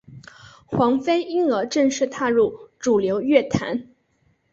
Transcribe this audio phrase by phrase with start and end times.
[0.65, 3.89] 黄妃因而正式踏入主流乐坛。